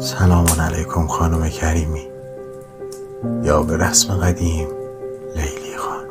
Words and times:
سلام 0.00 0.46
علیکم 0.60 1.06
خانم 1.06 1.48
کریمی. 1.48 2.08
یا 3.42 3.62
به 3.62 3.76
رسم 3.76 4.14
قدیم 4.14 4.68
لیلی 5.36 5.76
خانم. 5.76 6.10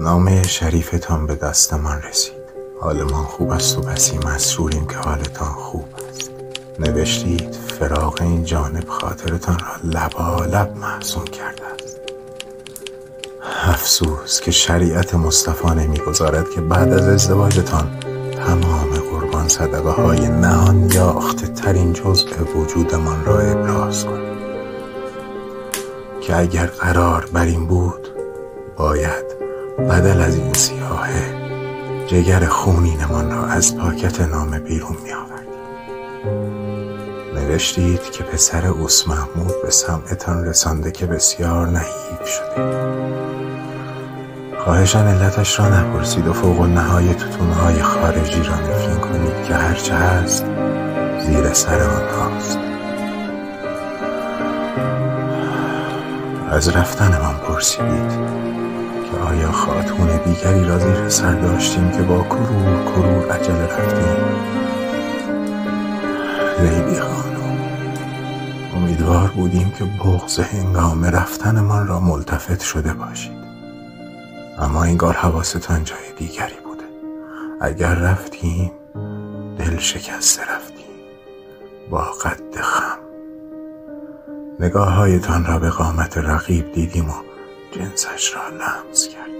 نامه 0.00 0.42
شریفتان 0.42 1.26
به 1.26 1.34
دستمان 1.34 2.02
رسید. 2.02 2.44
حالمان 2.80 3.24
خوب 3.24 3.50
است 3.50 3.78
و 3.78 3.80
بسی 3.80 4.18
مسروریم 4.18 4.86
که 4.86 4.96
حالتان 4.96 5.48
خوب 5.48 5.84
است. 6.08 6.30
نوشتید 6.78 7.54
فراق 7.54 8.22
این 8.22 8.44
جانب 8.44 8.88
خاطرتان 8.88 9.58
را 9.58 9.90
لبالب 10.00 10.76
محزون 10.76 11.24
کرده 11.24 11.62
است. 11.64 12.00
افسوس 13.64 14.40
که 14.40 14.50
شریعت 14.50 15.14
مصطفی 15.14 15.68
نمی‌گذارد 15.68 16.50
که 16.50 16.60
بعد 16.60 16.92
از 16.92 17.08
ازدواجتان 17.08 17.98
تمام 18.46 18.90
قربان 19.44 19.48
صدقه 19.48 19.90
های 19.90 20.28
نهان 20.28 20.90
یاخته 20.90 21.46
ترین 21.46 21.92
جزء 21.92 22.30
وجودمان 22.56 23.24
را 23.24 23.40
ابراز 23.40 24.04
کنیم 24.04 24.36
که 26.20 26.36
اگر 26.36 26.66
قرار 26.66 27.28
بر 27.32 27.44
این 27.44 27.66
بود 27.66 28.08
باید 28.76 29.24
بدل 29.78 30.20
از 30.20 30.36
این 30.36 30.52
سیاهه 30.52 31.34
جگر 32.06 32.44
خونینمان 32.44 33.30
را 33.30 33.46
از 33.46 33.76
پاکت 33.76 34.20
نامه 34.20 34.58
بیرون 34.58 34.96
می 35.04 35.12
آوردیم 35.12 35.54
نوشتید 37.34 38.02
که 38.02 38.24
پسر 38.24 38.66
اوس 38.66 39.08
محمود 39.08 39.62
به 39.62 39.70
سمعتان 39.70 40.44
رسانده 40.44 40.90
که 40.90 41.06
بسیار 41.06 41.68
نحیف 41.68 42.26
شده. 42.26 42.84
خواهشان 44.64 45.06
علتش 45.06 45.58
را 45.58 45.68
نپرسید 45.68 46.26
و 46.26 46.32
فوق 46.32 46.60
النهای 46.60 47.14
های 47.62 47.82
خارجی 47.82 48.42
را 48.42 48.54
نفرین 48.54 48.98
کنید 48.98 49.44
که 49.46 49.54
هرچه 49.54 49.94
هست 49.94 50.44
زیر 51.26 51.52
سر 51.52 51.80
آنهاست. 51.82 52.58
از 56.50 56.68
رفتنمان 56.68 57.34
پرسیدید 57.34 58.10
که 59.10 59.18
آیا 59.28 59.52
خاتون 59.52 60.08
دیگری 60.24 60.64
را 60.64 60.78
زیر 60.78 61.08
سر 61.08 61.34
داشتیم 61.34 61.90
که 61.90 62.02
با 62.02 62.22
کرور 62.22 62.84
کرور 62.84 63.30
عجل 63.30 63.54
رفتیم؟ 63.54 64.24
لیلی 66.60 67.00
خانم 67.00 67.58
امیدوار 68.76 69.28
بودیم 69.28 69.70
که 69.78 69.84
بغز 69.84 70.38
هنگام 70.38 71.04
رفتنمان 71.04 71.86
را 71.86 72.00
ملتفت 72.00 72.60
شده 72.60 72.92
باشید. 72.94 73.43
اما 74.58 74.84
انگار 74.84 75.14
حواستان 75.14 75.84
جای 75.84 76.12
دیگری 76.18 76.60
بوده. 76.64 76.84
اگر 77.60 77.94
رفتیم 77.94 78.72
دل 79.58 79.78
شکسته 79.78 80.42
رفتیم. 80.42 80.84
با 81.90 82.02
قد 82.02 82.60
خم. 82.60 82.98
نگاه 84.60 84.92
هایتان 84.92 85.44
را 85.44 85.58
به 85.58 85.70
قامت 85.70 86.18
رقیب 86.18 86.72
دیدیم 86.72 87.10
و 87.10 87.14
جنسش 87.72 88.34
را 88.34 88.48
لمس 88.48 89.08
کردیم. 89.08 89.34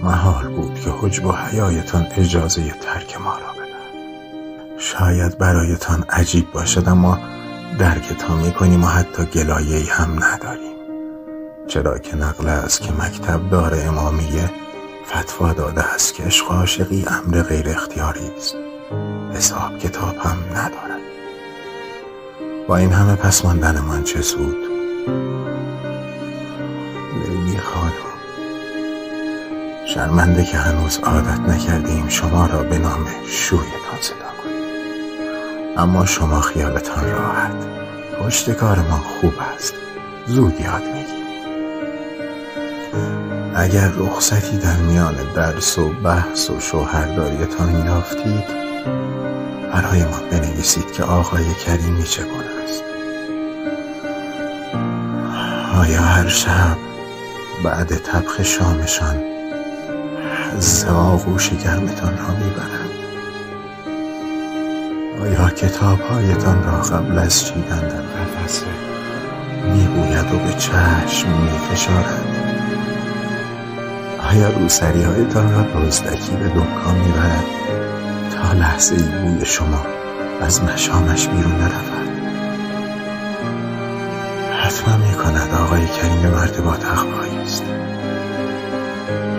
محال 0.00 0.48
بود 0.48 0.74
که 0.74 0.90
حجب 0.90 1.26
و 1.26 1.32
حیایتان 1.32 2.06
اجازه 2.16 2.70
ترک 2.70 3.20
ما 3.20 3.38
را 3.38 3.52
بدهد. 3.52 4.78
شاید 4.78 5.38
برایتان 5.38 6.04
عجیب 6.08 6.52
باشد 6.52 6.88
اما 6.88 7.18
درکتان 7.78 8.40
می‌کنیم 8.40 8.84
و 8.84 8.86
حتی 8.86 9.24
گلایه 9.24 9.92
هم 9.92 10.24
نداریم. 10.24 10.73
چرا 11.68 11.98
که 11.98 12.16
نقل 12.16 12.48
است 12.48 12.80
که 12.82 12.92
مکتب 12.92 13.50
دار 13.50 13.74
امامیه 13.86 14.50
فتوا 15.06 15.52
داده 15.52 15.94
است 15.94 16.14
که 16.14 16.22
عشق 16.22 16.52
عاشقی 16.52 17.04
امر 17.08 17.42
غیر 17.42 17.68
اختیاری 17.68 18.30
است. 18.36 18.56
حساب 19.34 19.78
کتاب 19.78 20.16
هم 20.16 20.36
ندارد. 20.50 21.00
با 22.68 22.76
این 22.76 22.92
همه 22.92 23.16
پس 23.16 23.44
ماندنمان 23.44 24.02
چه 24.02 24.22
سود؟ 24.22 24.56
لیلی 27.14 27.58
خانم. 27.58 27.92
شرمنده 29.94 30.44
که 30.44 30.56
هنوز 30.56 30.98
عادت 31.02 31.40
نکردیم 31.40 32.08
شما 32.08 32.46
را 32.46 32.62
به 32.62 32.78
نام 32.78 33.06
شویتان 33.26 34.00
صدا 34.00 34.16
کنیم. 34.16 35.78
اما 35.78 36.06
شما 36.06 36.40
خیالتان 36.40 37.10
راحت. 37.10 37.66
پشت 38.20 38.50
کارمان 38.50 39.00
خوب 39.00 39.34
است. 39.54 39.74
زود 40.26 40.60
یاد 40.60 40.82
می‌گیریم 40.82 41.13
اگر 43.56 43.88
رخصتی 43.88 44.56
در 44.56 44.76
میان 44.76 45.14
درس 45.34 45.78
و 45.78 45.88
بحث 45.88 46.50
و 46.50 46.60
شوهرداریتان 46.60 47.86
یافتید 47.86 48.44
برای 49.72 50.04
ما 50.04 50.18
بنویسید 50.30 50.92
که 50.92 51.02
آقای 51.02 51.54
کریمی 51.54 52.02
چگونه 52.02 52.50
است. 52.64 52.82
آیا 55.80 56.00
هر 56.00 56.28
شب 56.28 56.76
بعد 57.64 57.96
طبخ 57.96 58.42
شامشان 58.42 59.22
حز 60.56 60.84
آغوش 60.84 61.50
گرمتان 61.50 62.18
را 62.18 62.34
می‌برند؟ 62.34 62.90
آیا 65.22 65.50
کتابهایتان 65.50 66.64
را 66.64 66.82
قبل 66.82 67.18
از 67.18 67.46
چیدن 67.46 67.80
در 67.80 68.02
قفسه 68.02 68.66
میبوید 69.64 70.34
و 70.34 70.38
به 70.38 70.52
چشم 70.52 71.28
میفشارد 71.28 72.53
آیا 74.34 74.48
روسری 74.48 75.02
هایتان 75.02 75.52
را 75.52 75.62
دزدکی 75.62 76.36
به 76.36 76.48
دکان 76.48 76.94
می‌برد 76.94 77.44
تا 78.30 78.52
لحظه 78.52 78.94
ای 78.94 79.02
بوی 79.02 79.46
شما 79.46 79.80
از 80.40 80.62
مشامش 80.62 81.28
بیرون 81.28 81.52
نرود. 81.52 82.08
حتما 84.62 84.96
می‌کند 84.96 85.54
آقای 85.54 85.86
کریم 85.86 86.30
مرد 86.30 86.64
با 86.64 86.76
تقوایی 86.76 87.38
است. 87.38 87.62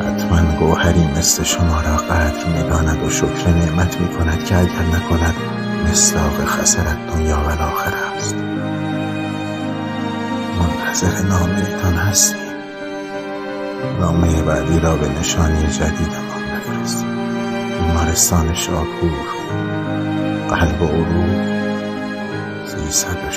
حتما 0.02 0.60
گوهری 0.60 1.08
مثل 1.18 1.44
شما 1.44 1.82
را 1.82 1.98
قدر 1.98 2.46
می‌داند 2.46 3.04
و 3.04 3.10
شکر 3.10 3.50
نعمت 3.50 4.02
می‌کند 4.02 4.46
که 4.46 4.58
اگر 4.58 4.82
نکند 4.96 5.36
مصداق 5.92 6.46
خسرت 6.46 6.98
دنیا 7.14 7.38
و 7.38 7.62
آخر 7.62 7.94
است. 8.18 8.36
منتظر 10.60 11.28
نامه 11.28 12.00
هستیم 12.10 12.45
نامه 14.00 14.42
بعدی 14.42 14.80
را 14.80 14.96
به 14.96 15.10
نشانی 15.10 15.68
جدیدمان 15.68 16.44
بفرستید 16.56 17.08
بیمارستان 17.80 18.54
شاپور. 18.54 19.26
قلب 20.50 20.82
و 20.82 20.88
عروق. 20.88 21.56
سیصد 22.66 23.18
و 23.28 23.32